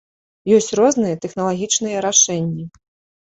[0.55, 2.65] Ёсць розныя тэхналагічныя рашэнні.